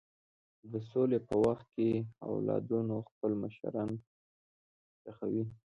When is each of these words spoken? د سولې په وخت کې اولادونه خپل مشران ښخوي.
د 0.71 0.73
سولې 0.89 1.19
په 1.27 1.35
وخت 1.45 1.67
کې 1.75 1.89
اولادونه 2.29 2.95
خپل 3.09 3.31
مشران 3.43 3.89
ښخوي. 5.01 5.43